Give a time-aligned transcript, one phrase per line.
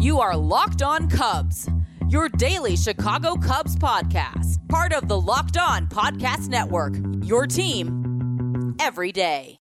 [0.00, 1.68] You are Locked On Cubs,
[2.08, 6.94] your daily Chicago Cubs podcast, part of the Locked On Podcast Network.
[7.22, 9.58] Your team every day.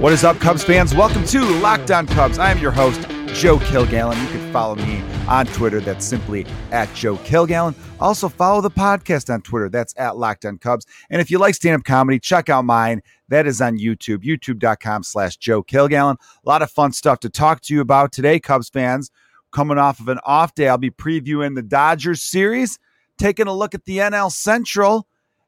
[0.00, 0.92] What is up, Cubs fans?
[0.92, 2.40] Welcome to Locked On Cubs.
[2.40, 4.20] I am your host, Joe Kilgallon.
[4.22, 5.80] You can follow me on Twitter.
[5.80, 7.74] That's simply at Joe Kilgallon.
[8.00, 9.68] Also, follow the podcast on Twitter.
[9.68, 10.86] That's at Locked On Cubs.
[11.08, 13.02] And if you like stand up comedy, check out mine.
[13.28, 16.16] That is on YouTube, youtube.com slash Joe Kilgallon.
[16.44, 19.10] A lot of fun stuff to talk to you about today, Cubs fans.
[19.52, 22.78] Coming off of an off day, I'll be previewing the Dodgers series,
[23.18, 25.06] taking a look at the NL Central.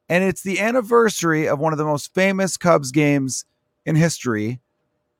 [0.08, 3.44] And it's the anniversary of one of the most famous Cubs games
[3.86, 4.60] in history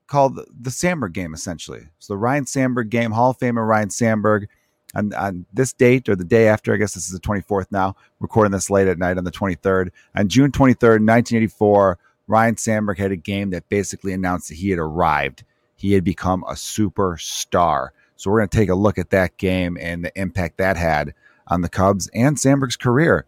[0.07, 1.89] called the Sandberg game, essentially.
[1.99, 4.49] So the Ryne Sandberg game, Hall of Famer Ryne Sandberg.
[4.95, 7.97] On, on this date or the day after, I guess this is the 24th now,
[8.21, 9.89] recording this late at night on the 23rd.
[10.15, 14.79] On June 23rd, 1984, Ryne Sandberg had a game that basically announced that he had
[14.79, 15.45] arrived.
[15.77, 17.89] He had become a superstar.
[18.17, 21.15] So we're going to take a look at that game and the impact that had
[21.49, 23.27] on the Cubs and Sandberg's career.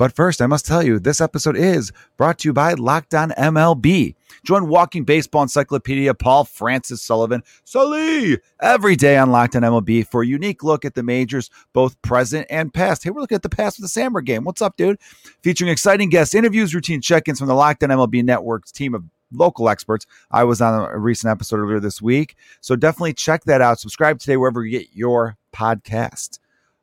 [0.00, 3.32] But first, I must tell you, this episode is brought to you by Locked On
[3.32, 4.14] MLB.
[4.42, 10.22] Join Walking Baseball Encyclopedia Paul Francis Sullivan, Sully, every day on Locked On MLB for
[10.22, 13.04] a unique look at the majors, both present and past.
[13.04, 14.44] Hey, we're looking at the past of the Sandberg game.
[14.44, 14.98] What's up, dude?
[15.42, 19.68] Featuring exciting guests, interviews, routine check-ins from the Locked On MLB Network's team of local
[19.68, 20.06] experts.
[20.30, 22.36] I was on a recent episode earlier this week.
[22.62, 23.78] So definitely check that out.
[23.78, 26.38] Subscribe today wherever you get your podcast.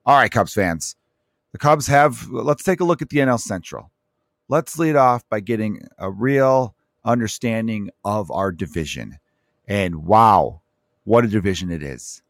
[0.05, 0.95] All right, Cubs fans.
[1.51, 3.91] The Cubs have, let's take a look at the NL Central.
[4.49, 9.17] Let's lead off by getting a real understanding of our division.
[9.67, 10.61] And wow,
[11.03, 12.21] what a division it is.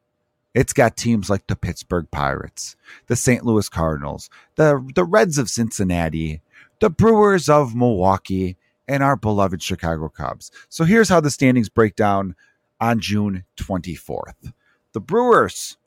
[0.54, 2.76] It's got teams like the Pittsburgh Pirates,
[3.08, 3.46] the St.
[3.46, 6.42] Louis Cardinals, the, the Reds of Cincinnati,
[6.80, 8.58] the Brewers of Milwaukee,
[8.88, 10.52] and our beloved Chicago Cubs.
[10.70, 12.36] So here's how the standings break down
[12.80, 14.54] on June 24th.
[14.94, 15.78] The Brewers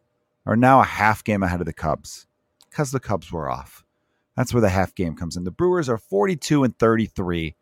[0.47, 2.27] are now a half game ahead of the Cubs
[2.71, 3.85] because the Cubs were off.
[4.37, 5.45] That's where the half game comes in.
[5.45, 7.55] The Brewers are 42 and 33,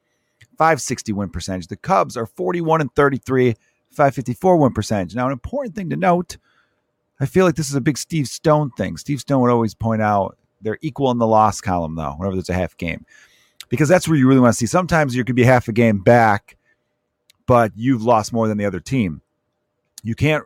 [0.56, 1.66] 560 win percentage.
[1.66, 3.54] The Cubs are 41 and 33,
[3.90, 5.14] 554 win percentage.
[5.14, 6.36] Now, an important thing to note
[7.20, 8.96] I feel like this is a big Steve Stone thing.
[8.96, 12.48] Steve Stone would always point out they're equal in the loss column, though, whenever there's
[12.48, 13.04] a half game,
[13.68, 14.66] because that's where you really want to see.
[14.66, 16.56] Sometimes you could be half a game back,
[17.46, 19.20] but you've lost more than the other team.
[20.02, 20.44] You can't,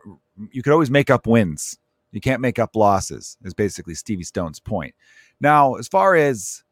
[0.51, 1.77] you could always make up wins.
[2.13, 4.93] You can't make up losses, is basically Stevie Stone's point.
[5.41, 6.63] Now, as far as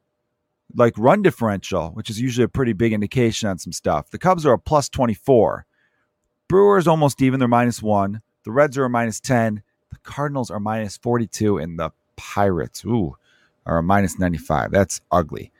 [0.75, 4.45] like run differential, which is usually a pretty big indication on some stuff, the Cubs
[4.45, 5.65] are a plus 24.
[6.47, 8.21] Brewers almost even, they're minus one.
[8.45, 9.63] The Reds are a minus 10.
[9.89, 11.57] The Cardinals are minus 42.
[11.57, 13.17] And the Pirates, ooh,
[13.65, 14.71] are a minus 95.
[14.71, 15.51] That's ugly.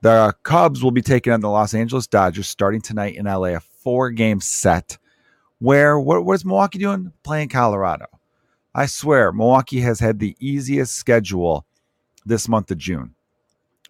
[0.00, 3.60] The Cubs will be taking on the Los Angeles Dodgers starting tonight in LA, a
[3.60, 4.98] four game set.
[5.60, 7.12] Where what, what is Milwaukee doing?
[7.22, 8.06] Playing Colorado.
[8.74, 11.64] I swear, Milwaukee has had the easiest schedule
[12.26, 13.14] this month of June.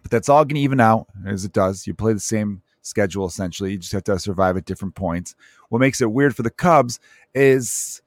[0.03, 1.87] But that's all going to even out as it does.
[1.87, 3.73] You play the same schedule essentially.
[3.73, 5.35] You just have to survive at different points.
[5.71, 7.01] What makes it weird for the Cubs
[7.35, 8.03] is,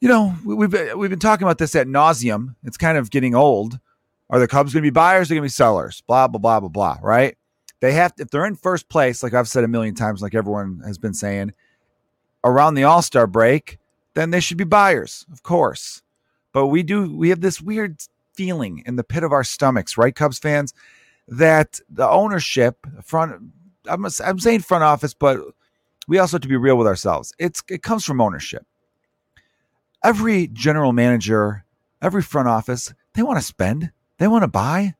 [0.00, 2.54] you know, we've we've been talking about this at nauseum.
[2.64, 3.80] It's kind of getting old.
[4.28, 5.30] Are the Cubs going to be buyers?
[5.30, 6.02] Or going to be sellers?
[6.02, 6.98] Blah blah blah blah blah.
[7.02, 7.38] Right?
[7.80, 10.34] They have to, if they're in first place, like I've said a million times, like
[10.34, 11.52] everyone has been saying,
[12.44, 13.78] around the All Star break,
[14.18, 16.02] then they should be buyers, of course.
[16.52, 18.02] But we do we have this weird
[18.34, 20.74] feeling in the pit of our stomachs, right, Cubs fans,
[21.28, 23.52] that the ownership front
[23.86, 25.38] I'm I'm saying front office, but
[26.08, 27.32] we also have to be real with ourselves.
[27.38, 28.66] It's it comes from ownership.
[30.02, 31.64] Every general manager,
[32.02, 34.94] every front office, they want to spend, they want to buy,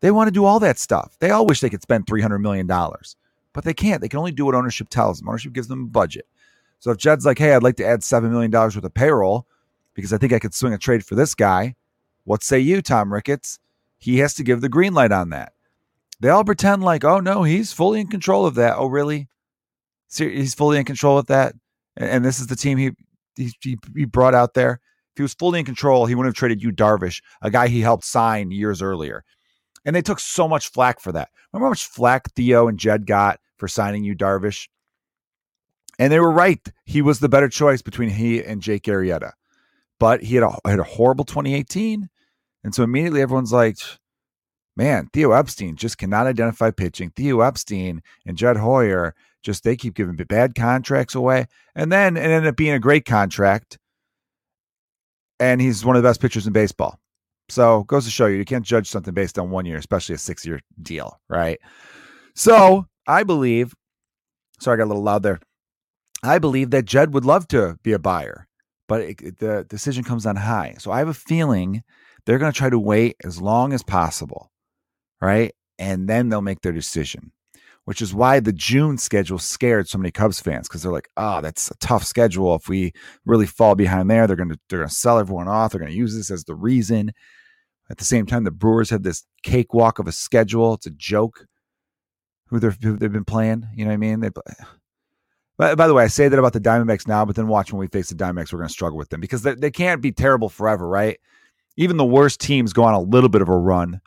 [0.00, 1.16] they want to do all that stuff.
[1.18, 3.16] They all wish they could spend three hundred million dollars,
[3.52, 4.00] but they can't.
[4.00, 5.28] They can only do what ownership tells them.
[5.28, 6.26] Ownership gives them a budget.
[6.80, 9.46] So if Jed's like, hey, I'd like to add $7 million worth of payroll
[9.94, 11.76] because I think I could swing a trade for this guy,
[12.24, 13.58] what say you, Tom Ricketts?
[13.98, 15.52] He has to give the green light on that.
[16.20, 18.76] They all pretend like, oh, no, he's fully in control of that.
[18.76, 19.28] Oh, really?
[20.14, 21.54] He's fully in control of that.
[21.96, 22.90] And this is the team he,
[23.36, 24.80] he, he brought out there.
[25.12, 27.80] If he was fully in control, he wouldn't have traded Yu Darvish, a guy he
[27.80, 29.24] helped sign years earlier.
[29.84, 31.30] And they took so much flack for that.
[31.52, 34.68] Remember how much flack Theo and Jed got for signing Yu Darvish?
[36.00, 36.66] And they were right.
[36.86, 39.32] He was the better choice between he and Jake Arrieta.
[40.00, 42.08] But he had a, had a horrible 2018.
[42.64, 43.76] And so immediately everyone's like,
[44.78, 47.12] man, Theo Epstein just cannot identify pitching.
[47.14, 51.46] Theo Epstein and Jed Hoyer just they keep giving bad contracts away.
[51.74, 53.76] And then it ended up being a great contract.
[55.38, 56.98] And he's one of the best pitchers in baseball.
[57.50, 60.18] So goes to show you, you can't judge something based on one year, especially a
[60.18, 61.58] six year deal, right?
[62.34, 63.74] So I believe,
[64.60, 65.40] sorry, I got a little loud there.
[66.22, 68.46] I believe that Jed would love to be a buyer,
[68.88, 70.76] but it, it, the decision comes on high.
[70.78, 71.82] So I have a feeling
[72.26, 74.50] they're going to try to wait as long as possible,
[75.20, 75.52] right?
[75.78, 77.32] And then they'll make their decision,
[77.84, 81.40] which is why the June schedule scared so many Cubs fans because they're like, oh,
[81.40, 82.54] that's a tough schedule.
[82.54, 82.92] If we
[83.24, 85.72] really fall behind there, they're going to they're going to sell everyone off.
[85.72, 87.12] They're going to use this as the reason.
[87.88, 90.74] At the same time, the Brewers have this cakewalk of a schedule.
[90.74, 91.46] It's a joke
[92.46, 93.66] who, who they've been playing.
[93.74, 94.20] You know what I mean?
[94.20, 94.30] They,
[95.60, 97.80] by, by the way, I say that about the Diamondbacks now, but then watch when
[97.80, 100.10] we face the Diamondbacks, we're going to struggle with them because they, they can't be
[100.10, 101.20] terrible forever, right?
[101.76, 104.00] Even the worst teams go on a little bit of a run.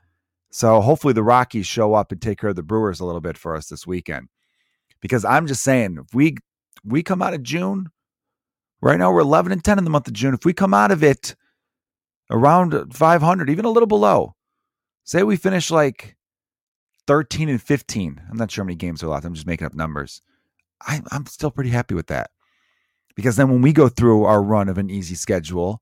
[0.49, 3.37] So hopefully the Rockies show up and take care of the Brewers a little bit
[3.37, 4.29] for us this weekend.
[4.99, 6.37] Because I'm just saying, if we
[6.83, 7.89] we come out of June,
[8.81, 10.33] right now we're 11 and 10 in the month of June.
[10.33, 11.35] If we come out of it
[12.31, 14.33] around 500, even a little below,
[15.03, 16.15] say we finish like
[17.05, 18.21] 13 and 15.
[18.27, 19.25] I'm not sure how many games are left.
[19.25, 20.21] I'm just making up numbers.
[20.85, 22.31] I, I'm still pretty happy with that.
[23.15, 25.81] Because then when we go through our run of an easy schedule,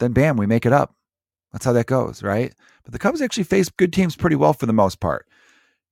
[0.00, 0.94] then bam, we make it up.
[1.52, 2.54] That's how that goes, right?
[2.84, 5.26] But the Cubs actually face good teams pretty well for the most part.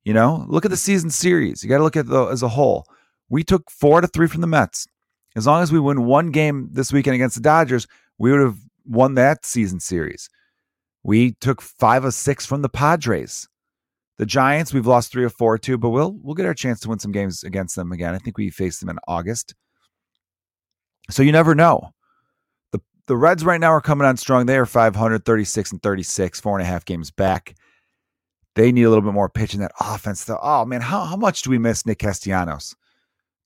[0.04, 1.62] You know, look at the season series.
[1.62, 2.86] You got to look at the as a whole.
[3.28, 4.86] We took four to three from the Mets.
[5.36, 7.86] As long as we win one game this weekend against the Dodgers,
[8.18, 10.28] we would have won that season series.
[11.02, 13.48] We took five of six from the Padres.
[14.20, 16.90] The Giants, we've lost three or four too, but we'll we'll get our chance to
[16.90, 18.14] win some games against them again.
[18.14, 19.54] I think we faced them in August.
[21.08, 21.94] So you never know
[23.10, 24.46] the Reds right now are coming on strong.
[24.46, 27.56] They are 536 and 36, four and a half games back.
[28.54, 30.38] They need a little bit more pitch in that offense, though.
[30.40, 32.76] Oh, man, how, how much do we miss Nick Castellanos?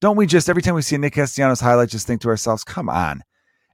[0.03, 2.91] Don't we just, every time we see Nick Castellanos highlight, just think to ourselves, come
[2.91, 3.23] on.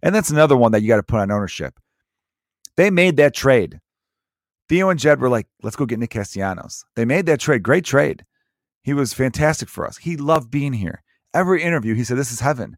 [0.00, 1.80] And that's another one that you got to put on ownership.
[2.76, 3.80] They made that trade.
[4.70, 6.84] Theo and Jed were like, let's go get Nick Castellanos.
[6.94, 7.64] They made that trade.
[7.64, 8.24] Great trade.
[8.84, 9.96] He was fantastic for us.
[9.96, 11.02] He loved being here.
[11.34, 12.76] Every interview, he said, This is heaven.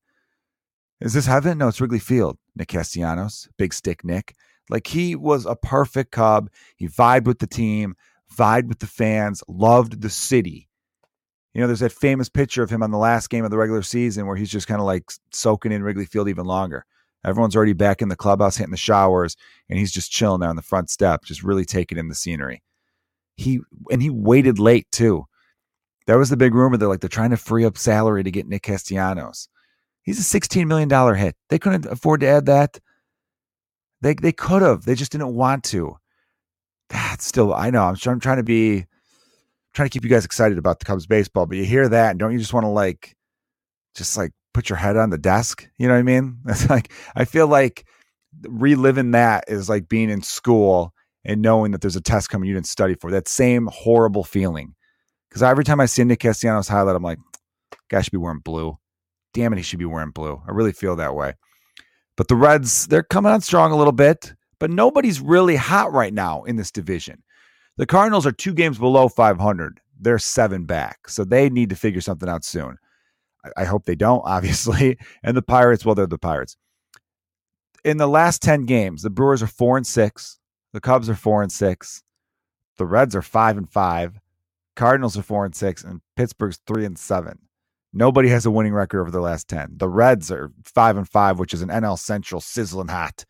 [1.02, 1.58] Is this heaven?
[1.58, 2.38] No, it's Wrigley Field.
[2.56, 4.34] Nick Castellanos, Big Stick Nick.
[4.70, 6.48] Like he was a perfect Cub.
[6.76, 7.94] He vibed with the team,
[8.34, 10.70] vibed with the fans, loved the city.
[11.52, 13.82] You know, there's that famous picture of him on the last game of the regular
[13.82, 16.86] season where he's just kind of like soaking in Wrigley Field even longer.
[17.24, 19.36] Everyone's already back in the clubhouse hitting the showers,
[19.68, 22.62] and he's just chilling there on the front step, just really taking in the scenery.
[23.36, 23.60] He
[23.90, 25.26] and he waited late too.
[26.06, 26.76] That was the big rumor.
[26.76, 29.48] They're like they're trying to free up salary to get Nick Castellanos.
[30.02, 31.36] He's a $16 million hit.
[31.48, 32.78] They couldn't afford to add that.
[34.00, 34.84] They, they could have.
[34.84, 35.96] They just didn't want to.
[36.88, 37.84] That's still, I know.
[37.84, 38.84] I'm, I'm trying to be,
[39.74, 42.18] trying to keep you guys excited about the Cubs baseball, but you hear that and
[42.18, 43.16] don't you just want to like,
[43.94, 45.68] just like put your head on the desk?
[45.78, 46.38] You know what I mean?
[46.48, 47.86] It's like, I feel like
[48.48, 50.92] reliving that is like being in school
[51.24, 53.10] and knowing that there's a test coming you didn't study for.
[53.10, 54.74] That same horrible feeling.
[55.28, 57.18] Because every time I see Nick Castellanos highlight, I'm like,
[57.88, 58.78] guy should be wearing blue
[59.32, 60.40] damn it, he should be wearing blue.
[60.46, 61.34] I really feel that way.
[62.16, 66.12] But the Reds, they're coming on strong a little bit, but nobody's really hot right
[66.12, 67.22] now in this division.
[67.78, 69.80] The Cardinals are two games below 500.
[69.98, 71.08] They're seven back.
[71.08, 72.76] So they need to figure something out soon.
[73.56, 74.98] I, hope they don't, obviously.
[75.22, 76.56] And the Pirates, well, they're the Pirates.
[77.84, 80.38] In the last 10 games, the Brewers are four and six.
[80.72, 82.02] The Cubs are four and six.
[82.78, 84.18] The Reds are five and five.
[84.74, 87.40] Cardinals are four and six, and Pittsburgh's three and seven.
[87.92, 89.74] Nobody has a winning record over the last 10.
[89.76, 93.26] The Reds are 5 and 5, which is an NL Central sizzling hot.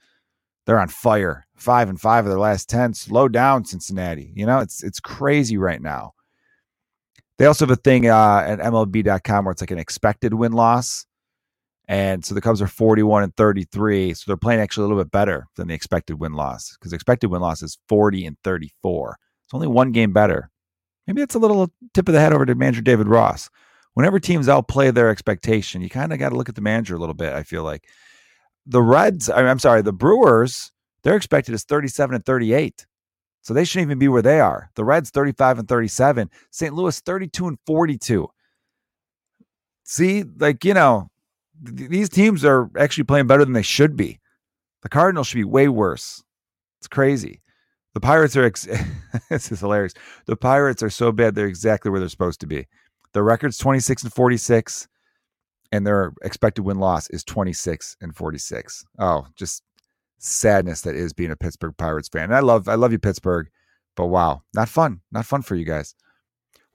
[0.67, 1.47] They're on fire.
[1.57, 2.95] 5 and 5 of their last 10.
[2.95, 4.33] Slow down Cincinnati.
[4.37, 6.13] You know, it's it's crazy right now.
[7.43, 11.07] They also have a thing uh, at MLB.com where it's like an expected win loss.
[11.89, 14.15] And so the Cubs are 41 and 33.
[14.15, 17.31] So they're playing actually a little bit better than the expected win loss because expected
[17.31, 19.19] win loss is 40 and 34.
[19.45, 20.51] It's only one game better.
[21.09, 23.51] Maybe that's a little tip of the head over to manager David Ross
[23.95, 26.99] whenever teams outplay their expectation, you kind of got to look at the manager a
[26.99, 27.33] little bit.
[27.33, 27.89] I feel like
[28.67, 30.71] the Reds, I'm sorry, the Brewers,
[31.03, 32.87] they're expected as 37 and 38.
[33.43, 34.71] So they shouldn't even be where they are.
[34.77, 36.75] The Reds 35 and 37, St.
[36.75, 38.29] Louis 32 and 42.
[39.85, 41.11] See, like, you know,
[41.65, 44.21] th- these teams are actually playing better than they should be.
[44.83, 46.23] The Cardinals should be way worse.
[46.81, 47.41] It's crazy.
[47.95, 48.69] The Pirates are, ex-
[49.29, 49.95] this is hilarious.
[50.27, 52.67] The Pirates are so bad, they're exactly where they're supposed to be.
[53.13, 54.89] The record's 26 and 46,
[55.73, 58.85] and their expected win loss is 26 and 46.
[58.99, 59.63] Oh, just
[60.25, 62.25] sadness that is being a Pittsburgh Pirates fan.
[62.25, 63.49] And I love I love you, Pittsburgh,
[63.97, 65.01] but wow, not fun.
[65.11, 65.95] Not fun for you guys.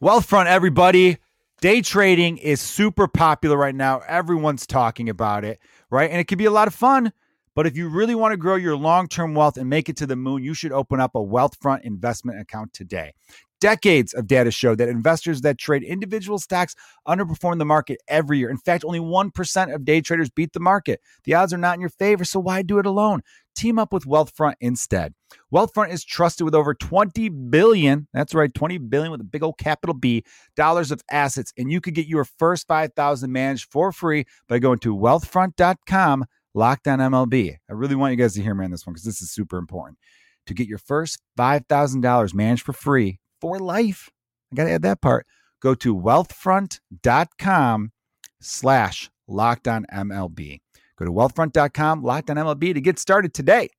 [0.03, 1.17] Wealthfront, everybody.
[1.61, 4.01] Day trading is super popular right now.
[4.07, 6.11] Everyone's talking about it, right?
[6.11, 7.11] And it can be a lot of fun,
[7.57, 10.05] But if you really want to grow your long term wealth and make it to
[10.05, 13.13] the moon, you should open up a Wealthfront investment account today.
[13.59, 16.75] Decades of data show that investors that trade individual stocks
[17.07, 18.51] underperform the market every year.
[18.51, 21.01] In fact, only 1% of day traders beat the market.
[21.23, 23.21] The odds are not in your favor, so why do it alone?
[23.55, 25.15] Team up with Wealthfront instead.
[25.51, 29.57] Wealthfront is trusted with over 20 billion, that's right, 20 billion with a big old
[29.57, 30.23] capital B,
[30.55, 34.77] dollars of assets, and you could get your first 5,000 managed for free by going
[34.79, 37.55] to wealthfront.com locked on MLB.
[37.69, 39.57] I really want you guys to hear me on this one because this is super
[39.57, 39.97] important.
[40.45, 44.09] To get your first $5,000 managed for free for life,
[44.51, 45.25] I got to add that part.
[45.61, 47.91] Go to wealthfront.com
[48.39, 50.61] slash locked on MLB.
[50.97, 53.69] Go to wealthfront.com, locked on MLB to get started today.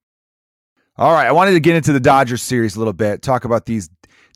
[0.97, 3.67] All right, I wanted to get into the Dodgers series a little bit, talk about
[3.67, 3.89] these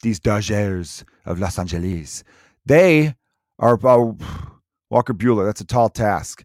[0.03, 2.25] these Dodgers of Los Angeles.
[2.67, 3.15] They
[3.59, 4.13] are uh,
[4.91, 5.45] Walker Buehler.
[5.45, 6.45] That's a tall task.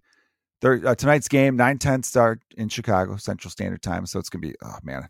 [0.63, 4.05] uh, tonight's game, 9 10 start in Chicago, Central Standard Time.
[4.05, 5.07] So it's going to be, oh man,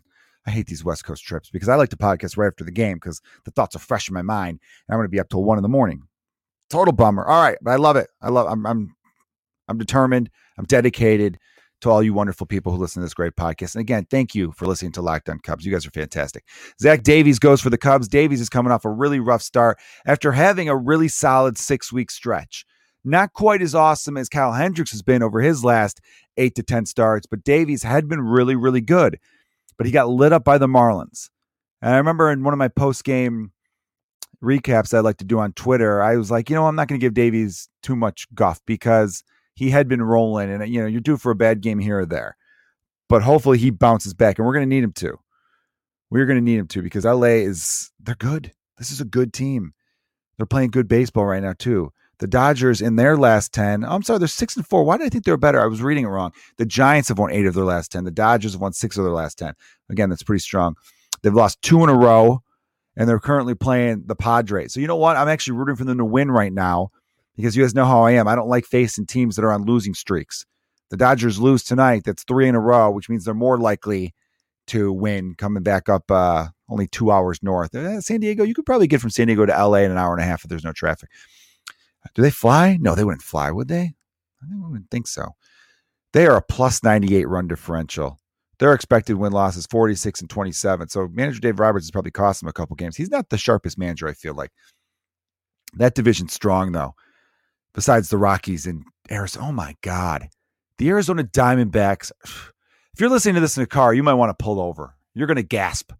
[0.48, 2.94] I hate these West Coast trips because I like to podcast right after the game
[2.94, 4.60] because the thoughts are fresh in my mind.
[4.88, 6.04] And I'm going to be up till one in the morning.
[6.70, 7.26] Total bummer.
[7.26, 8.08] All right, but I love it.
[8.22, 8.46] I love.
[8.50, 8.96] I'm I'm
[9.68, 10.30] I'm determined.
[10.56, 11.38] I'm dedicated
[11.82, 13.74] to all you wonderful people who listen to this great podcast.
[13.74, 15.66] And again, thank you for listening to Locked On Cubs.
[15.66, 16.44] You guys are fantastic.
[16.80, 18.08] Zach Davies goes for the Cubs.
[18.08, 22.10] Davies is coming off a really rough start after having a really solid six week
[22.10, 22.64] stretch.
[23.04, 26.00] Not quite as awesome as Kyle Hendricks has been over his last
[26.38, 29.18] eight to 10 starts, but Davies had been really, really good.
[29.78, 31.30] But he got lit up by the Marlins.
[31.80, 33.52] And I remember in one of my post game
[34.42, 37.00] recaps I like to do on Twitter, I was like, you know, I'm not going
[37.00, 39.22] to give Davies too much guff because
[39.54, 42.06] he had been rolling, and you know, you're due for a bad game here or
[42.06, 42.36] there.
[43.08, 45.18] But hopefully he bounces back, and we're going to need him to.
[46.10, 48.52] We're going to need him to because LA is they're good.
[48.78, 49.72] This is a good team.
[50.36, 51.92] They're playing good baseball right now too.
[52.18, 54.82] The Dodgers in their last 10, I'm sorry, they're six and four.
[54.84, 55.60] Why did I think they were better?
[55.60, 56.32] I was reading it wrong.
[56.56, 58.04] The Giants have won eight of their last 10.
[58.04, 59.54] The Dodgers have won six of their last 10.
[59.88, 60.74] Again, that's pretty strong.
[61.22, 62.42] They've lost two in a row,
[62.96, 64.74] and they're currently playing the Padres.
[64.74, 65.16] So you know what?
[65.16, 66.90] I'm actually rooting for them to win right now
[67.36, 68.26] because you guys know how I am.
[68.26, 70.44] I don't like facing teams that are on losing streaks.
[70.90, 72.02] The Dodgers lose tonight.
[72.04, 74.14] That's three in a row, which means they're more likely
[74.68, 77.74] to win coming back up uh, only two hours north.
[77.74, 80.12] Uh, San Diego, you could probably get from San Diego to LA in an hour
[80.12, 81.08] and a half if there's no traffic.
[82.14, 82.78] Do they fly?
[82.80, 83.94] No, they wouldn't fly, would they?
[84.42, 85.32] I wouldn't think so.
[86.12, 88.18] They are a plus 98 run differential.
[88.58, 90.88] Their expected win loss is 46 and 27.
[90.88, 92.96] So manager Dave Roberts has probably cost them a couple games.
[92.96, 94.50] He's not the sharpest manager, I feel like.
[95.74, 96.94] That division's strong, though
[97.78, 99.46] besides the Rockies and Arizona.
[99.46, 100.30] Oh my God.
[100.78, 102.10] The Arizona Diamondbacks.
[102.94, 104.96] If you're listening to this in a car, you might want to pull over.
[105.14, 105.92] You're going to gasp.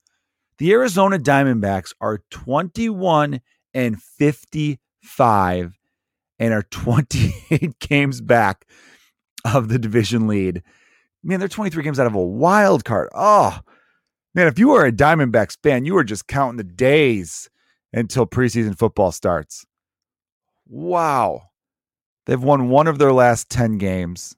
[0.58, 3.40] The Arizona Diamondbacks are 21
[3.72, 5.77] and 55
[6.38, 8.66] and are 28 games back
[9.44, 10.62] of the division lead.
[11.22, 13.08] Man, they're 23 games out of a wild card.
[13.14, 13.58] Oh,
[14.34, 17.50] man, if you are a Diamondbacks fan, you are just counting the days
[17.92, 19.66] until preseason football starts.
[20.66, 21.42] Wow.
[22.26, 24.36] They've won one of their last 10 games.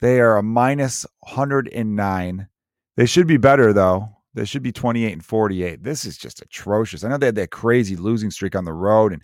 [0.00, 2.48] They are a minus 109.
[2.96, 4.10] They should be better, though.
[4.34, 5.82] They should be 28 and 48.
[5.82, 7.02] This is just atrocious.
[7.02, 9.12] I know they had that crazy losing streak on the road.
[9.12, 9.22] And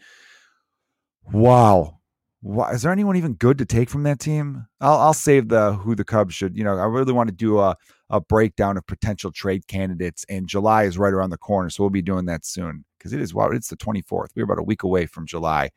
[1.33, 2.00] wow.
[2.43, 2.71] wow.
[2.71, 4.66] Is there anyone even good to take from that team?
[4.81, 6.57] I'll, I'll save the who the Cubs should.
[6.57, 7.76] You know, I really want to do a,
[8.11, 10.25] a breakdown of potential trade candidates.
[10.28, 11.71] And July is right around the corner.
[11.71, 14.28] So we'll be doing that soon because it is, wow, it's the 24th.
[14.35, 15.71] We're about a week away from July.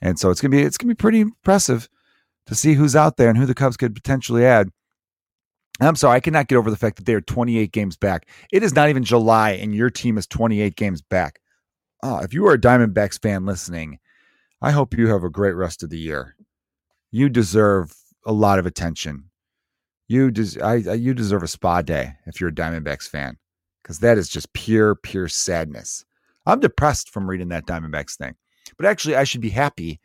[0.00, 1.88] And so it's gonna be it's gonna be pretty impressive
[2.46, 4.70] to see who's out there and who the Cubs could potentially add.
[5.80, 8.28] I'm sorry, I cannot get over the fact that they are 28 games back.
[8.52, 11.40] It is not even July, and your team is 28 games back.
[12.02, 13.98] Oh, if you are a Diamondbacks fan listening,
[14.62, 16.36] I hope you have a great rest of the year.
[17.10, 19.24] You deserve a lot of attention.
[20.06, 23.38] You des- I, you deserve a spa day if you're a Diamondbacks fan,
[23.82, 26.04] because that is just pure, pure sadness.
[26.46, 28.36] I'm depressed from reading that Diamondbacks thing.
[28.76, 30.00] But actually, I should be happy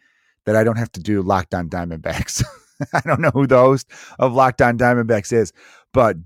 [0.45, 2.43] that I don't have to do Locked On Diamondbacks.
[2.93, 5.53] I don't know who the host of Locked On Diamondbacks is,
[5.93, 6.17] but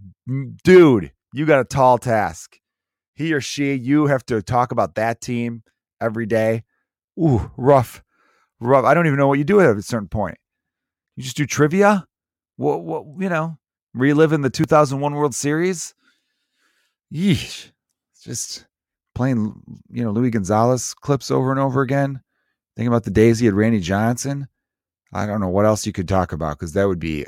[0.63, 2.59] dude, you got a tall task.
[3.13, 5.63] He or she, you have to talk about that team
[5.99, 6.63] every day.
[7.19, 8.01] Ooh, rough,
[8.61, 8.85] rough.
[8.85, 10.37] I don't even know what you do at a certain point.
[11.15, 12.05] You just do trivia.
[12.55, 13.57] What, what, you know,
[13.93, 15.93] reliving the 2001 World Series.
[17.13, 17.71] Yeesh,
[18.23, 18.65] just
[19.15, 22.21] playing, you know, Luis Gonzalez clips over and over again.
[22.77, 24.47] Think about the days he had Randy Johnson.
[25.13, 27.25] I don't know what else you could talk about because that would be.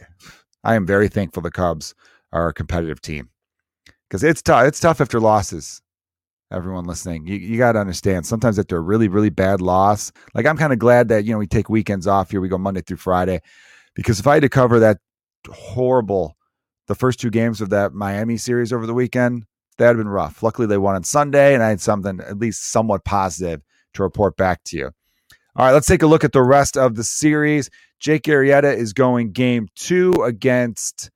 [0.63, 1.93] I am very thankful the Cubs
[2.31, 3.29] are a competitive team
[4.07, 4.65] because it's tough.
[4.65, 5.81] It's tough after losses.
[6.53, 8.25] Everyone listening, you, you got to understand.
[8.25, 11.39] Sometimes after a really really bad loss, like I'm kind of glad that you know
[11.39, 12.41] we take weekends off here.
[12.41, 13.41] We go Monday through Friday
[13.95, 14.97] because if I had to cover that
[15.49, 16.37] horrible
[16.87, 19.45] the first two games of that Miami series over the weekend,
[19.77, 20.43] that had been rough.
[20.43, 23.61] Luckily, they won on Sunday, and I had something at least somewhat positive
[23.93, 24.91] to report back to you.
[25.55, 27.69] All right, let's take a look at the rest of the series.
[27.99, 31.09] Jake Arrieta is going game two against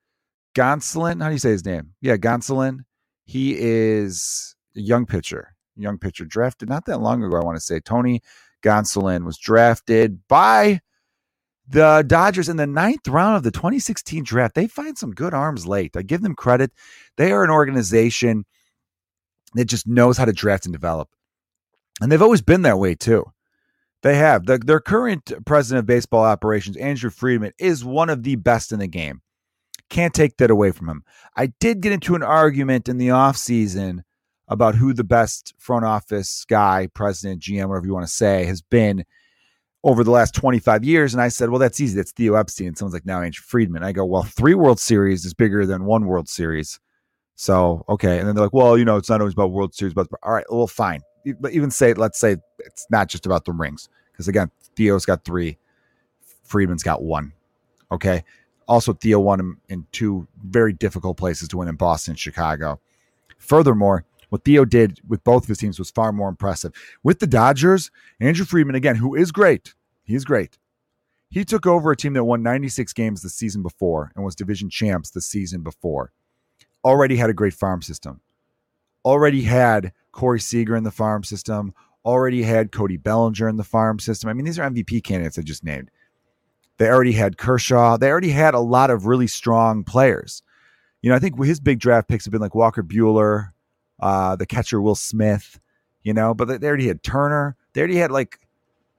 [0.55, 1.21] Gonsolin.
[1.21, 1.93] How do you say his name?
[2.01, 2.79] Yeah, Gonsolin.
[3.25, 7.79] He is young pitcher, young pitcher drafted not that long ago, I want to say.
[7.79, 8.21] Tony
[8.63, 10.81] Gonsolin was drafted by
[11.67, 14.55] the Dodgers in the ninth round of the 2016 draft.
[14.55, 15.97] They find some good arms late.
[15.97, 16.71] I give them credit.
[17.17, 18.45] They are an organization
[19.53, 21.09] that just knows how to draft and develop.
[22.01, 23.25] And they've always been that way too.
[24.03, 24.45] They have.
[24.45, 28.79] The, their current president of baseball operations, Andrew Friedman, is one of the best in
[28.79, 29.21] the game.
[29.89, 31.03] Can't take that away from him.
[31.35, 34.01] I did get into an argument in the offseason
[34.47, 38.61] about who the best front office guy, president, GM, whatever you want to say, has
[38.61, 39.03] been
[39.83, 41.13] over the last 25 years.
[41.13, 41.95] And I said, well, that's easy.
[41.95, 42.67] That's Theo Epstein.
[42.67, 43.83] And someone's like, now Andrew Friedman.
[43.83, 46.79] I go, well, three World Series is bigger than one World Series.
[47.35, 48.19] So, okay.
[48.19, 50.33] And then they're like, well, you know, it's not always about World Series, but all
[50.33, 51.01] right, well, fine.
[51.39, 53.89] But even say, let's say it's not just about the rings.
[54.11, 55.57] Because again, Theo's got three,
[56.43, 57.33] Friedman's got one.
[57.91, 58.23] Okay.
[58.67, 62.79] Also, Theo won in two very difficult places to win in Boston and Chicago.
[63.37, 66.73] Furthermore, what Theo did with both of his teams was far more impressive.
[67.03, 70.57] With the Dodgers, Andrew Friedman, again, who is great, he's great.
[71.29, 74.69] He took over a team that won 96 games the season before and was division
[74.69, 76.11] champs the season before.
[76.85, 78.21] Already had a great farm system.
[79.03, 81.73] Already had Corey Seager in the farm system.
[82.05, 84.29] Already had Cody Bellinger in the farm system.
[84.29, 85.91] I mean, these are MVP candidates I just named.
[86.77, 87.97] They already had Kershaw.
[87.97, 90.43] They already had a lot of really strong players.
[91.01, 93.51] You know, I think his big draft picks have been like Walker Buehler,
[93.99, 95.59] uh, the catcher Will Smith,
[96.03, 97.55] you know, but they already had Turner.
[97.73, 98.39] They already had like,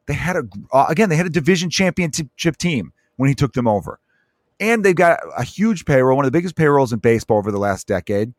[0.06, 3.68] they had a, uh, again, they had a division championship team when he took them
[3.68, 4.00] over.
[4.60, 7.58] And they've got a huge payroll, one of the biggest payrolls in baseball over the
[7.58, 8.34] last decade.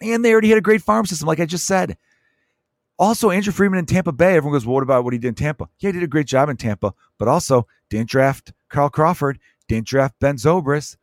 [0.00, 1.96] And they already had a great farm system, like I just said.
[2.98, 4.36] Also, Andrew Friedman in Tampa Bay.
[4.36, 5.68] Everyone goes, well, what about what he did in Tampa?
[5.78, 9.86] Yeah, he did a great job in Tampa, but also didn't draft Carl Crawford, didn't
[9.86, 10.96] draft Ben Zobrist,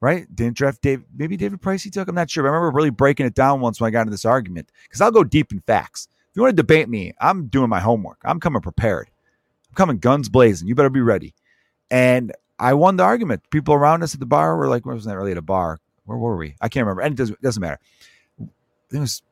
[0.00, 0.26] right?
[0.34, 1.02] Didn't draft Dave.
[1.14, 2.08] Maybe David Price he took.
[2.08, 2.44] I'm not sure.
[2.44, 5.10] I remember really breaking it down once when I got into this argument because I'll
[5.10, 6.08] go deep in facts.
[6.30, 8.18] If you want to debate me, I'm doing my homework.
[8.24, 9.08] I'm coming prepared.
[9.70, 10.68] I'm coming guns blazing.
[10.68, 11.34] You better be ready.
[11.90, 13.48] And I won the argument.
[13.50, 15.78] People around us at the bar were like, "Where was that really at a bar?
[16.04, 16.56] Where were we?
[16.60, 17.78] I can't remember." And it doesn't, doesn't matter.
[18.92, 19.22] It was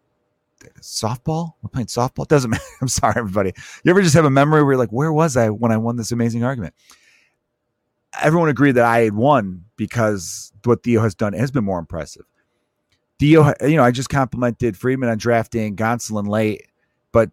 [0.80, 1.54] softball.
[1.62, 2.24] We're playing softball.
[2.24, 2.64] It doesn't matter.
[2.80, 3.52] I'm sorry, everybody.
[3.82, 5.96] You ever just have a memory where you're like, "Where was I when I won
[5.96, 6.74] this amazing argument?"
[8.22, 12.24] Everyone agreed that I had won because what Theo has done has been more impressive.
[13.18, 16.66] Theo, you know, I just complimented Friedman on drafting Gonsolin late,
[17.12, 17.30] but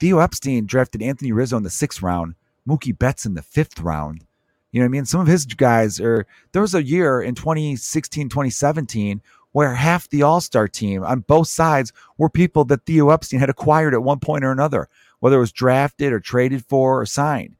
[0.00, 2.34] Theo Epstein drafted Anthony Rizzo in the sixth round,
[2.68, 4.24] Mookie Betts in the fifth round.
[4.70, 5.04] You know what I mean?
[5.04, 9.20] Some of his guys are, there was a year in 2016, 2017
[9.52, 13.50] where half the all star team on both sides were people that Theo Epstein had
[13.50, 14.88] acquired at one point or another,
[15.20, 17.56] whether it was drafted or traded for or signed.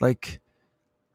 [0.00, 0.40] Like,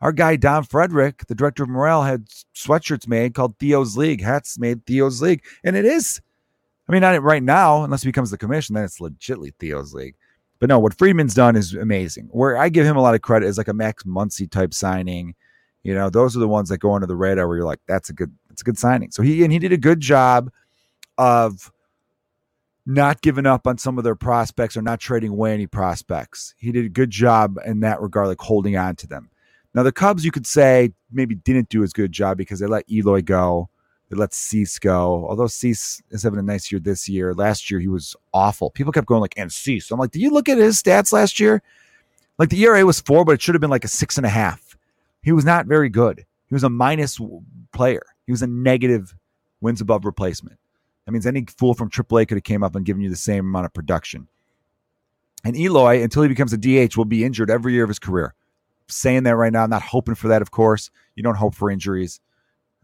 [0.02, 4.58] our guy Don Frederick, the director of morale, had sweatshirts made called Theo's League, hats
[4.58, 6.22] made Theo's League, and it is.
[6.88, 10.16] I mean, not right now, unless he becomes the commission, then it's legitly Theo's League.
[10.60, 12.30] But no, what Friedman's done is amazing.
[12.32, 15.36] Where I give him a lot of credit is like a Max Muncy type signing.
[15.84, 18.10] You know, those are the ones that go under the radar where you're like, that's
[18.10, 19.12] a good, that's a good signing.
[19.12, 20.52] So he and he did a good job
[21.18, 21.72] of
[22.86, 26.56] not giving up on some of their prospects or not trading away any prospects.
[26.58, 29.30] He did a good job in that regard, like holding on to them.
[29.74, 32.66] Now the Cubs, you could say, maybe didn't do as good a job because they
[32.66, 33.70] let Eloy go,
[34.10, 35.28] they let Cease go.
[35.30, 38.72] Although Cease is having a nice year this year, last year he was awful.
[38.72, 39.92] People kept going like, and Cease.
[39.92, 41.62] I'm like, did you look at his stats last year?
[42.38, 44.30] Like the ERA was four, but it should have been like a six and a
[44.30, 44.78] half.
[45.22, 46.26] He was not very good.
[46.48, 47.20] He was a minus
[47.72, 48.04] player.
[48.26, 49.14] He was a negative
[49.62, 50.58] wins above replacement.
[51.06, 53.46] That means any fool from AAA could have came up and given you the same
[53.46, 54.28] amount of production.
[55.44, 58.34] And Eloy, until he becomes a DH, will be injured every year of his career
[58.90, 59.64] saying that right now.
[59.64, 60.90] I'm not hoping for that, of course.
[61.16, 62.20] You don't hope for injuries,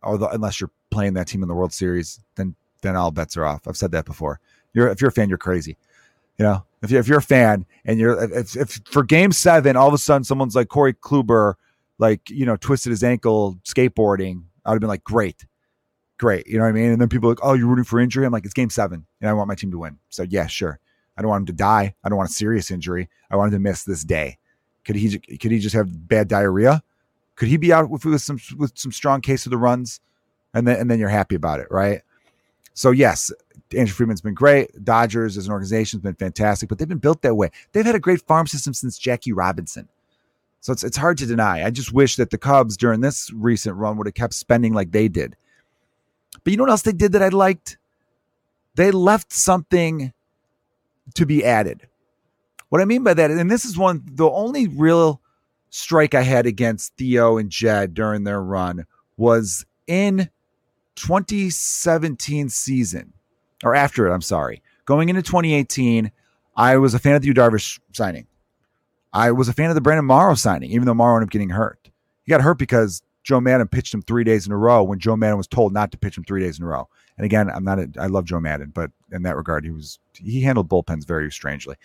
[0.03, 3.45] although unless you're playing that team in the World Series, then then all bets are
[3.45, 3.67] off.
[3.67, 4.39] I've said that before.
[4.73, 5.77] You're if you're a fan, you're crazy.
[6.37, 9.75] You know, if you're, if you're a fan and you're if, if for Game Seven,
[9.75, 11.55] all of a sudden someone's like Corey Kluber,
[11.97, 15.45] like you know, twisted his ankle skateboarding, I would have been like, great,
[16.17, 16.47] great.
[16.47, 16.91] You know what I mean?
[16.91, 18.25] And then people like, oh, you're rooting for injury.
[18.25, 19.97] I'm like, it's Game Seven, and I want my team to win.
[20.09, 20.79] So yeah, sure.
[21.17, 21.95] I don't want him to die.
[22.03, 23.09] I don't want a serious injury.
[23.31, 24.37] I want him to miss this day.
[24.85, 26.83] Could he could he just have bad diarrhea?
[27.35, 29.99] Could he be out with, with some with some strong case of the runs,
[30.53, 32.01] and then and then you're happy about it, right?
[32.73, 33.31] So yes,
[33.75, 34.83] Andrew Friedman's been great.
[34.83, 37.49] Dodgers as an organization has been fantastic, but they've been built that way.
[37.71, 39.89] They've had a great farm system since Jackie Robinson.
[40.61, 41.63] So it's it's hard to deny.
[41.63, 44.91] I just wish that the Cubs during this recent run would have kept spending like
[44.91, 45.35] they did.
[46.43, 47.77] But you know what else they did that I liked?
[48.75, 50.13] They left something
[51.13, 51.87] to be added.
[52.75, 55.21] What I mean by that, and this is one, the only real
[55.69, 58.85] strike I had against Theo and Jed during their run
[59.15, 60.29] was in
[60.97, 63.13] 2017 season,
[63.63, 64.61] or after it, I'm sorry.
[64.83, 66.11] Going into 2018,
[66.57, 68.27] I was a fan of the Yu Darvish signing.
[69.13, 71.51] I was a fan of the Brandon Morrow signing, even though Morrow ended up getting
[71.51, 71.89] hurt.
[72.25, 75.15] He got hurt because Joe Maddon pitched him three days in a row when Joe
[75.15, 76.89] Maddon was told not to pitch him three days in a row.
[77.17, 79.97] And again, I'm not, a, I love Joe Maddon, but in that regard, he was,
[80.13, 81.77] he handled bullpens very strangely.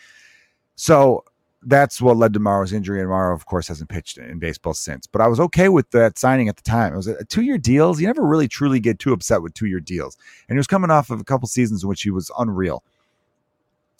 [0.80, 1.24] So
[1.62, 3.00] that's what led to Morrow's injury.
[3.00, 5.06] And Morrow, of course, hasn't pitched in baseball since.
[5.06, 6.94] But I was okay with that signing at the time.
[6.94, 8.00] It was a two year deals.
[8.00, 10.16] You never really truly get too upset with two year deals.
[10.48, 12.82] And he was coming off of a couple seasons in which he was unreal.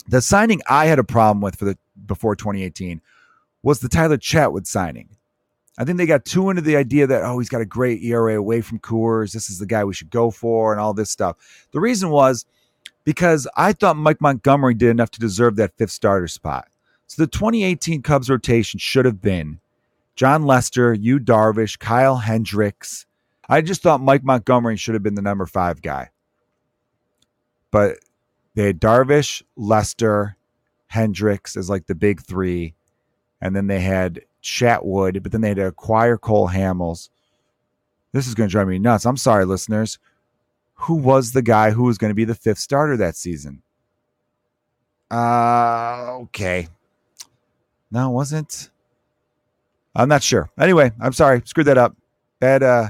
[0.07, 2.99] The signing I had a problem with for the before 2018
[3.61, 5.09] was the Tyler Chatwood signing.
[5.77, 8.39] I think they got too into the idea that, oh, he's got a great ERA
[8.39, 9.33] away from Coors.
[9.33, 11.67] This is the guy we should go for, and all this stuff.
[11.73, 12.47] The reason was
[13.03, 16.70] because I thought Mike Montgomery did enough to deserve that fifth starter spot.
[17.11, 19.59] So the 2018 Cubs rotation should have been
[20.15, 23.05] Jon Lester, Yu Darvish, Kyle Hendricks.
[23.49, 26.11] I just thought Mike Montgomery should have been the number five guy.
[27.69, 27.97] But
[28.55, 30.37] they had Darvish, Lester,
[30.87, 32.75] Hendricks as like the big three.
[33.41, 37.09] And then they had Chatwood, but then they had to acquire Cole Hamels.
[38.13, 39.05] This is going to drive me nuts.
[39.05, 39.99] I'm sorry, listeners.
[40.75, 43.63] Who was the guy who was going to be the fifth starter that season?
[45.11, 46.69] Uh, okay.
[47.91, 48.69] No, it wasn't.
[49.93, 50.49] I'm not sure.
[50.57, 51.41] Anyway, I'm sorry.
[51.45, 51.95] Screwed that up.
[52.39, 52.89] Bad uh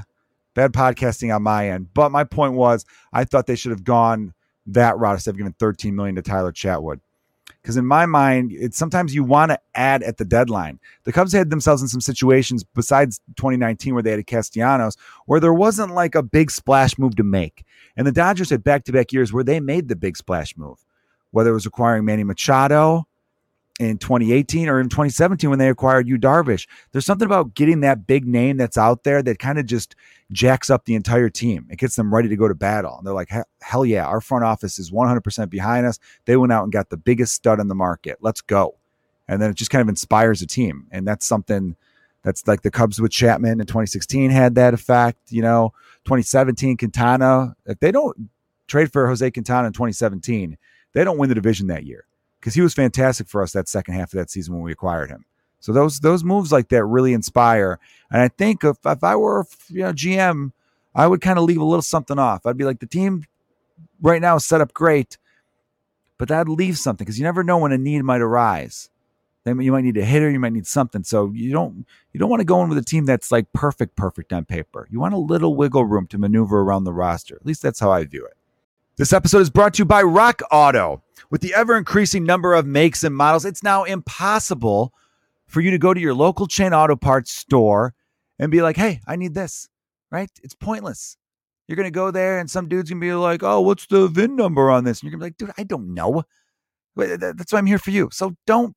[0.54, 1.88] bad podcasting on my end.
[1.94, 4.32] But my point was I thought they should have gone
[4.66, 7.00] that route instead of giving 13 million to Tyler Chatwood.
[7.60, 10.80] Because in my mind, it's sometimes you want to add at the deadline.
[11.04, 15.52] The Cubs had themselves in some situations besides 2019 where they had Castellanos, where there
[15.52, 17.64] wasn't like a big splash move to make.
[17.96, 20.84] And the Dodgers had back to back years where they made the big splash move,
[21.30, 23.06] whether it was acquiring Manny Machado
[23.80, 26.66] in 2018 or in 2017 when they acquired Yu Darvish.
[26.92, 29.96] There's something about getting that big name that's out there that kind of just
[30.30, 31.66] jacks up the entire team.
[31.70, 32.96] It gets them ready to go to battle.
[32.96, 33.30] And they're like,
[33.60, 35.98] hell yeah, our front office is 100% behind us.
[36.26, 38.18] They went out and got the biggest stud in the market.
[38.20, 38.76] Let's go.
[39.28, 40.86] And then it just kind of inspires a team.
[40.90, 41.76] And that's something
[42.22, 45.18] that's like the Cubs with Chapman in 2016 had that effect.
[45.32, 45.72] You know,
[46.04, 48.28] 2017 Quintana, if they don't
[48.66, 50.58] trade for Jose Quintana in 2017,
[50.92, 52.04] they don't win the division that year
[52.42, 55.10] because he was fantastic for us that second half of that season when we acquired
[55.10, 55.24] him.
[55.60, 57.78] So those those moves like that really inspire.
[58.10, 60.50] And I think if, if I were you know GM,
[60.92, 62.44] I would kind of leave a little something off.
[62.44, 63.24] I'd be like the team
[64.00, 65.18] right now is set up great,
[66.18, 68.90] but that'd leave something because you never know when a need might arise.
[69.44, 71.04] Then you might need a hitter, you might need something.
[71.04, 73.94] So you don't you don't want to go in with a team that's like perfect,
[73.94, 74.88] perfect on paper.
[74.90, 77.36] You want a little wiggle room to maneuver around the roster.
[77.36, 78.36] At least that's how I view it.
[78.96, 81.01] This episode is brought to you by Rock Auto.
[81.30, 84.92] With the ever increasing number of makes and models, it's now impossible
[85.46, 87.94] for you to go to your local chain auto parts store
[88.38, 89.68] and be like, hey, I need this,
[90.10, 90.30] right?
[90.42, 91.16] It's pointless.
[91.68, 94.08] You're going to go there and some dude's going to be like, oh, what's the
[94.08, 95.00] VIN number on this?
[95.00, 96.24] And you're going to be like, dude, I don't know.
[96.96, 98.08] That's why I'm here for you.
[98.12, 98.74] So don't,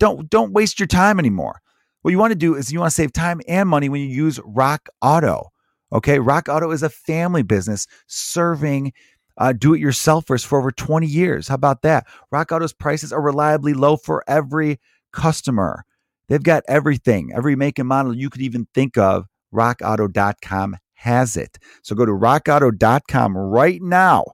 [0.00, 1.60] don't, don't waste your time anymore.
[2.02, 4.08] What you want to do is you want to save time and money when you
[4.08, 5.50] use Rock Auto.
[5.92, 6.18] Okay.
[6.18, 8.92] Rock Auto is a family business serving
[9.38, 11.48] uh, do it yourselfers for over 20 years.
[11.48, 12.06] How about that?
[12.30, 14.80] Rock Auto's prices are reliably low for every
[15.12, 15.84] customer.
[16.28, 19.26] They've got everything, every make and model you could even think of.
[19.52, 21.58] RockAuto.com has it.
[21.82, 24.24] So go to rockauto.com right now.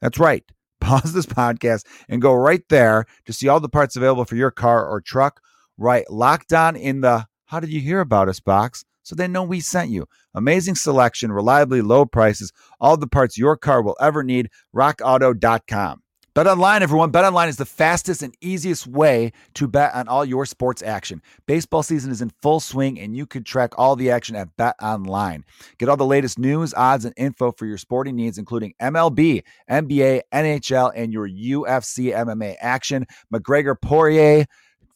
[0.00, 0.44] That's right.
[0.80, 4.50] Pause this podcast and go right there to see all the parts available for your
[4.50, 5.40] car or truck.
[5.78, 9.44] Right, locked on in the How Did You Hear About Us box so they know
[9.44, 10.06] we sent you.
[10.34, 14.50] Amazing selection, reliably low prices, all the parts your car will ever need.
[14.74, 16.02] RockAuto.com.
[16.34, 17.12] Bet online, everyone.
[17.12, 21.22] Bet online is the fastest and easiest way to bet on all your sports action.
[21.46, 24.74] Baseball season is in full swing, and you could track all the action at Bet
[24.82, 25.44] Online.
[25.78, 30.22] Get all the latest news, odds, and info for your sporting needs, including MLB, NBA,
[30.34, 33.06] NHL, and your UFC MMA action.
[33.32, 34.46] McGregor Poirier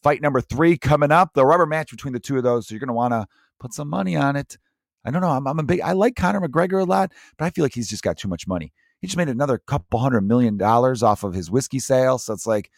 [0.02, 1.34] fight number three coming up.
[1.34, 2.66] The rubber match between the two of those.
[2.66, 3.26] So you're going to want to
[3.60, 4.58] put some money on it.
[5.04, 5.30] I don't know.
[5.30, 7.88] I'm, I'm a big, I like Conor McGregor a lot, but I feel like he's
[7.88, 8.72] just got too much money.
[9.00, 12.18] He just made another couple hundred million dollars off of his whiskey sale.
[12.18, 12.70] So it's like,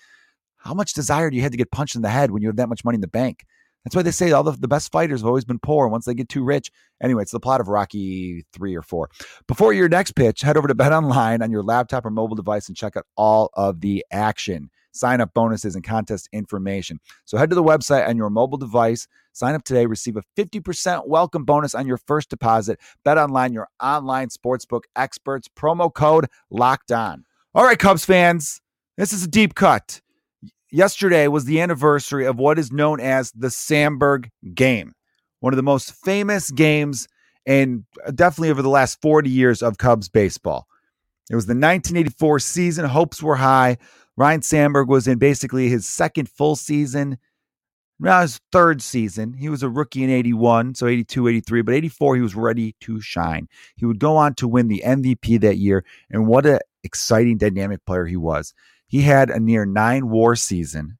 [0.58, 2.56] how much desire do you have to get punched in the head when you have
[2.56, 3.44] that much money in the bank?
[3.84, 5.88] That's why they say all the, the best fighters have always been poor.
[5.88, 6.70] Once they get too rich,
[7.02, 9.10] anyway, it's the plot of Rocky three or four.
[9.48, 12.68] Before your next pitch, head over to Bet Online on your laptop or mobile device
[12.68, 14.70] and check out all of the action.
[14.92, 17.00] Sign up bonuses, and contest information.
[17.24, 19.06] So head to the website on your mobile device.
[19.32, 22.78] Sign up today, receive a 50% welcome bonus on your first deposit.
[23.04, 25.48] Bet online, your online sportsbook experts.
[25.48, 27.24] Promo code locked on.
[27.54, 28.60] All right, Cubs fans,
[28.96, 30.00] this is a deep cut.
[30.70, 34.92] Yesterday was the anniversary of what is known as the Sandberg game,
[35.40, 37.08] one of the most famous games
[37.46, 40.66] and definitely over the last 40 years of Cubs baseball.
[41.30, 42.84] It was the 1984 season.
[42.84, 43.78] Hopes were high.
[44.16, 47.18] Ryne Sandberg was in basically his second full season.
[47.98, 49.32] Now his third season.
[49.32, 53.00] He was a rookie in 81, so 82, 83, but 84 he was ready to
[53.00, 53.48] shine.
[53.76, 57.84] He would go on to win the MVP that year, and what an exciting dynamic
[57.86, 58.54] player he was.
[58.88, 60.98] He had a near 9 WAR season.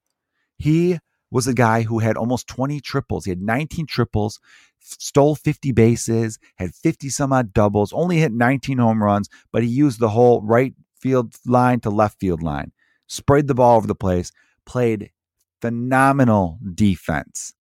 [0.57, 0.97] He
[1.29, 3.25] was a guy who had almost 20 triples.
[3.25, 4.39] He had 19 triples,
[4.83, 9.69] stole 50 bases, had 50 some odd doubles, only hit 19 home runs, but he
[9.69, 12.71] used the whole right field line to left field line,
[13.07, 14.31] sprayed the ball over the place,
[14.65, 15.11] played
[15.61, 17.53] phenomenal defense.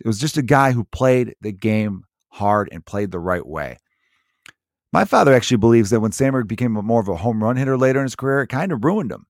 [0.00, 3.78] It was just a guy who played the game hard and played the right way.
[4.92, 8.00] My father actually believes that when Sandberg became more of a home run hitter later
[8.00, 9.26] in his career, it kind of ruined him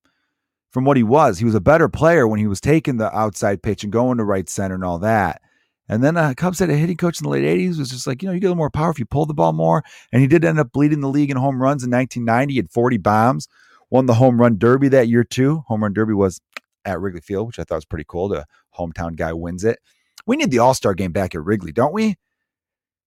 [0.71, 1.37] from what he was.
[1.37, 4.23] He was a better player when he was taking the outside pitch and going to
[4.23, 5.42] right center and all that.
[5.89, 8.21] And then uh, Cubs had a hitting coach in the late 80s was just like,
[8.21, 9.83] you know, you get a little more power if you pull the ball more.
[10.11, 12.53] And he did end up leading the league in home runs in 1990.
[12.53, 13.47] He had 40 bombs,
[13.89, 15.63] won the home run derby that year too.
[15.67, 16.39] Home run derby was
[16.85, 18.29] at Wrigley Field, which I thought was pretty cool.
[18.29, 18.45] The
[18.77, 19.79] hometown guy wins it.
[20.25, 22.15] We need the All Star game back at Wrigley, don't we?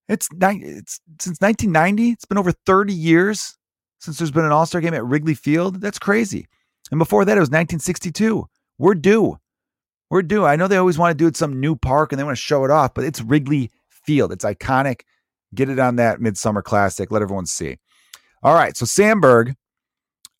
[0.08, 2.10] It's, it's since 1990.
[2.10, 3.56] It's been over 30 years
[3.98, 5.80] since there's been an All Star game at Wrigley Field.
[5.80, 6.46] That's crazy.
[6.90, 8.46] And before that, it was 1962.
[8.78, 9.38] We're due.
[10.10, 10.44] We're due.
[10.44, 12.42] I know they always want to do it some new park and they want to
[12.42, 14.32] show it off, but it's Wrigley Field.
[14.32, 15.02] It's iconic.
[15.54, 17.10] Get it on that Midsummer Classic.
[17.10, 17.78] Let everyone see.
[18.42, 18.76] All right.
[18.76, 19.54] So Sandberg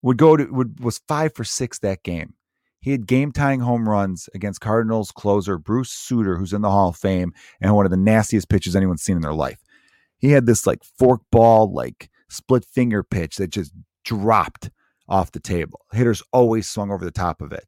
[0.03, 2.35] would go to would was five for six that game.
[2.81, 6.91] He had game tying home runs against Cardinals closer Bruce Sutter, who's in the Hall
[6.91, 9.59] of Fame and one of the nastiest pitches anyone's seen in their life.
[10.19, 13.73] He had this like fork ball, like split finger pitch that just
[14.05, 14.71] dropped
[15.09, 15.81] off the table.
[15.93, 17.65] Hitters always swung over the top of it.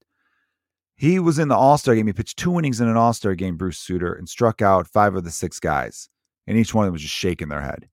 [0.98, 2.08] He was in the All Star game.
[2.08, 5.14] He pitched two innings in an All Star game, Bruce Sutter, and struck out five
[5.14, 6.08] of the six guys.
[6.46, 7.88] And each one of them was just shaking their head.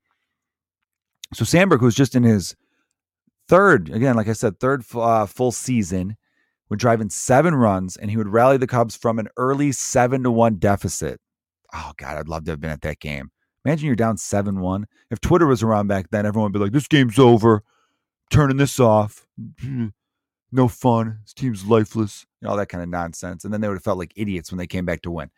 [1.34, 2.56] So Sandberg, who was just in his
[3.48, 6.18] third, again, like I said, third uh, full season,
[6.70, 10.24] would drive in seven runs and he would rally the Cubs from an early seven
[10.24, 11.20] to one deficit.
[11.74, 13.30] Oh, God, I'd love to have been at that game.
[13.66, 14.86] Imagine you're down 7 1.
[15.12, 17.64] If Twitter was around back then, everyone would be like, this game's over
[18.30, 19.26] turning this off.
[20.56, 21.20] No fun.
[21.24, 22.26] This team's lifeless.
[22.42, 23.44] and all that kind of nonsense.
[23.44, 25.30] And then they would have felt like idiots when they came back to win.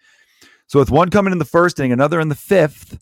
[0.67, 2.99] So with one coming in the first inning, another in the fifth,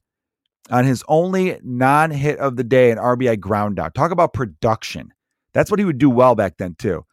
[0.70, 3.94] on his only non-hit of the day, an RBI ground out.
[3.94, 5.14] Talk about production.
[5.52, 7.06] That's what he would do well back then too.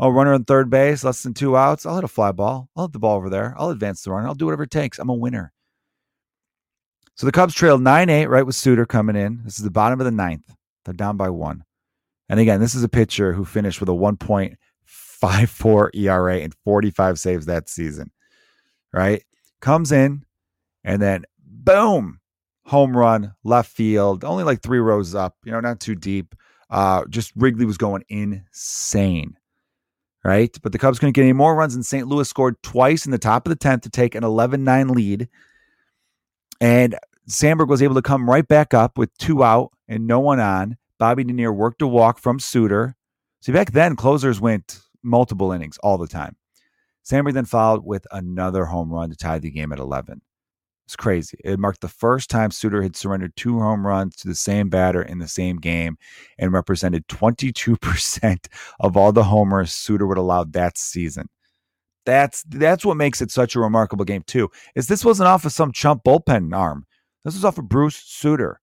[0.00, 1.86] Oh, runner on third base, less than two outs.
[1.86, 2.68] I'll hit a fly ball.
[2.74, 3.54] I'll hit the ball over there.
[3.56, 4.26] I'll advance the run.
[4.26, 4.98] I'll do whatever it takes.
[4.98, 5.52] I'm a winner.
[7.14, 9.42] So the Cubs trailed 9 8, right, with Sutter coming in.
[9.44, 10.54] This is the bottom of the ninth.
[10.84, 11.64] They're down by one.
[12.28, 17.46] And again, this is a pitcher who finished with a 1.54 ERA and 45 saves
[17.46, 18.10] that season,
[18.92, 19.22] right?
[19.60, 20.24] Comes in
[20.84, 22.20] and then boom,
[22.64, 26.34] home run, left field, only like three rows up, you know, not too deep.
[26.70, 29.38] Uh, just Wrigley was going insane,
[30.22, 30.54] right?
[30.62, 32.06] But the Cubs couldn't get any more runs, and St.
[32.06, 35.28] Louis scored twice in the top of the 10th to take an 11 9 lead.
[36.60, 40.40] And Sandberg was able to come right back up with two out and no one
[40.40, 42.96] on Bobby Dernier worked a walk from Sutter.
[43.40, 46.36] See, back then, closers went multiple innings all the time.
[47.02, 50.20] Sandberg then followed with another home run to tie the game at 11.
[50.88, 51.38] It's crazy.
[51.44, 55.02] It marked the first time Sutter had surrendered two home runs to the same batter
[55.02, 55.98] in the same game
[56.38, 58.46] and represented 22%
[58.80, 61.28] of all the homers Sutter would allow that season.
[62.06, 64.50] That's that's what makes it such a remarkable game too.
[64.74, 66.86] Is this wasn't off of some chump bullpen arm.
[67.22, 68.62] This was off of Bruce Sutter.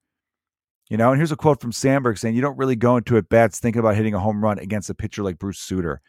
[0.89, 3.29] You know, and here's a quote from Sandberg saying, You don't really go into at
[3.29, 6.01] bats thinking about hitting a home run against a pitcher like Bruce Sutter.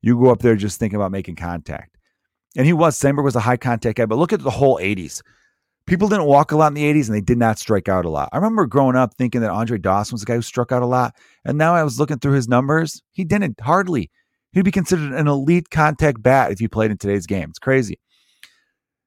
[0.00, 1.96] You go up there just thinking about making contact.
[2.56, 5.22] And he was, Sandberg was a high contact guy, but look at the whole 80s.
[5.86, 8.10] People didn't walk a lot in the 80s and they did not strike out a
[8.10, 8.28] lot.
[8.32, 10.86] I remember growing up thinking that Andre Dawson was the guy who struck out a
[10.86, 11.16] lot.
[11.44, 13.02] And now I was looking through his numbers.
[13.12, 14.10] He didn't, hardly.
[14.52, 17.48] He'd be considered an elite contact bat if he played in today's game.
[17.50, 17.98] It's crazy.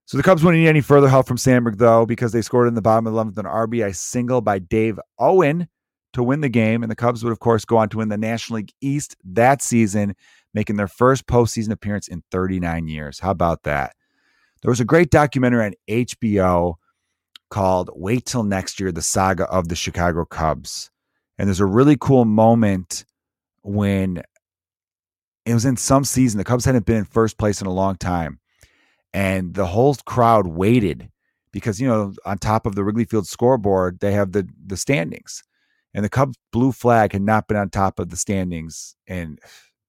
[0.06, 2.76] So the Cubs wouldn't need any further help from Sandberg, though, because they scored in
[2.76, 5.68] the bottom of the 11th an RBI single by Dave Owen
[6.14, 6.84] to win the game.
[6.84, 9.64] And the Cubs would, of course, go on to win the National League East that
[9.64, 10.16] season,
[10.54, 13.20] making their first postseason appearance in 39 years.
[13.20, 13.96] How about that?
[14.62, 16.76] There was a great documentary on HBO
[17.50, 20.92] called Wait Till Next Year The Saga of the Chicago Cubs.
[21.38, 23.06] And there's a really cool moment
[23.64, 24.22] when
[25.46, 26.38] it was in some season.
[26.38, 28.40] The Cubs hadn't been in first place in a long time.
[29.16, 31.10] And the whole crowd waited
[31.54, 35.42] because, you know, on top of the Wrigley Field scoreboard, they have the the standings.
[35.94, 39.40] And the Cubs blue flag had not been on top of the standings in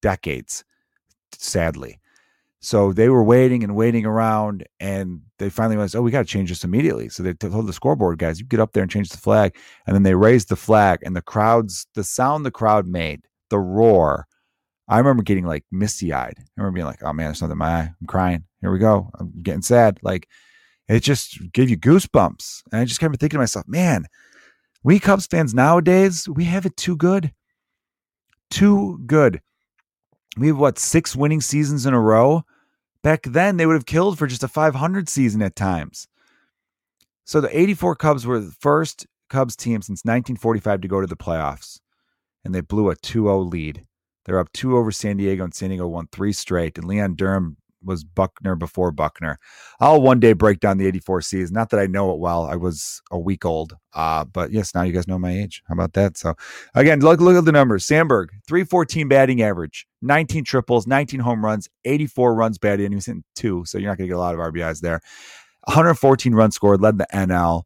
[0.01, 0.65] decades,
[1.33, 1.99] sadly.
[2.61, 6.25] So they were waiting and waiting around, and they finally went, "Oh, we got to
[6.25, 9.09] change this immediately." So they told the scoreboard guys, "You get up there and change
[9.11, 9.57] the flag."
[9.89, 13.59] And then they raised the flag, and the crowds, the sound the crowd made, the
[13.59, 14.29] roar.
[14.89, 16.35] I remember getting like misty eyed.
[16.39, 17.95] I remember being like, "Oh man, there's something in my eye.
[18.01, 18.45] I'm crying.
[18.67, 19.11] Here we go.
[19.15, 20.29] I'm getting sad." Like
[20.89, 24.07] it just gave you goosebumps, and I just kept thinking to myself, "Man,
[24.83, 27.33] we Cubs fans nowadays, we have it too good,
[28.51, 29.41] too good."
[30.37, 32.43] We have what six winning seasons in a row.
[33.05, 36.09] Back then, they would have killed for just a 500 season at times.
[37.25, 41.17] So the 84 Cubs were the first Cubs team since 1945 to go to the
[41.17, 41.79] playoffs,
[42.45, 43.87] and they blew a 2 0 lead.
[44.25, 46.77] They're up two over San Diego, and San Diego won three straight.
[46.77, 49.39] And Leon Durham was Buckner before Buckner.
[49.81, 51.55] I'll one day break down the 84 season.
[51.55, 52.45] Not that I know it well.
[52.45, 53.77] I was a week old.
[53.95, 55.63] Uh, but yes, now you guys know my age.
[55.69, 56.19] How about that?
[56.19, 56.35] So
[56.75, 57.87] again, look, look at the numbers.
[57.87, 63.09] Sandberg, 314 batting average, 19 triples, 19 home runs, 84 runs batted, and he was
[63.09, 63.65] in two.
[63.65, 65.01] So you're not going to get a lot of RBIs there.
[65.65, 67.63] 114 runs scored, led the NL.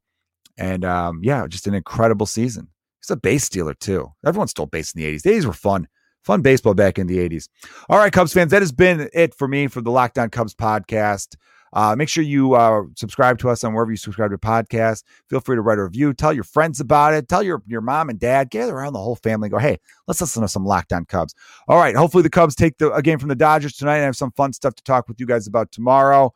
[0.57, 2.69] And um, yeah, just an incredible season.
[3.01, 4.13] He's a base stealer too.
[4.25, 5.23] Everyone stole base in the 80s.
[5.23, 5.89] The 80s were fun
[6.25, 7.49] fun baseball back in the 80s.
[7.89, 10.55] All right, Cubs fans, that has been it for me for the Locked On Cubs
[10.55, 11.37] podcast.
[11.73, 15.05] Uh, make sure you uh, subscribe to us on wherever you subscribe to podcasts.
[15.29, 16.13] Feel free to write a review.
[16.13, 17.29] Tell your friends about it.
[17.29, 18.51] Tell your, your mom and dad.
[18.51, 19.49] Gather around the whole family.
[19.49, 19.79] Go, hey,
[20.09, 21.35] let's listen to some Locked On Cubs.
[21.69, 21.95] All right.
[21.95, 24.53] Hopefully the Cubs take the, a game from the Dodgers tonight and have some fun
[24.53, 26.35] stuff to talk with you guys about tomorrow.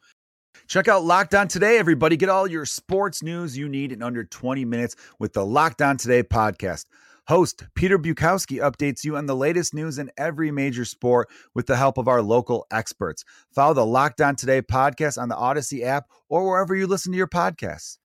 [0.69, 2.17] Check out Locked On Today, everybody.
[2.17, 5.97] Get all your sports news you need in under 20 minutes with the Locked On
[5.97, 6.87] Today podcast.
[7.27, 11.77] Host Peter Bukowski updates you on the latest news in every major sport with the
[11.77, 13.25] help of our local experts.
[13.51, 17.19] Follow the Locked On Today podcast on the Odyssey app or wherever you listen to
[17.19, 17.97] your podcasts.